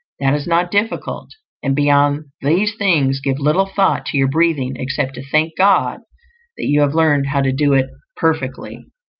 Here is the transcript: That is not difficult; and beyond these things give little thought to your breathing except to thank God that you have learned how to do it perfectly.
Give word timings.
That 0.19 0.33
is 0.33 0.47
not 0.47 0.71
difficult; 0.71 1.29
and 1.61 1.75
beyond 1.75 2.31
these 2.41 2.73
things 2.75 3.21
give 3.21 3.37
little 3.37 3.67
thought 3.67 4.07
to 4.07 4.17
your 4.17 4.29
breathing 4.29 4.73
except 4.77 5.13
to 5.13 5.23
thank 5.23 5.55
God 5.55 5.99
that 6.57 6.65
you 6.65 6.81
have 6.81 6.95
learned 6.95 7.27
how 7.27 7.41
to 7.41 7.51
do 7.51 7.73
it 7.73 7.85
perfectly. 8.15 8.83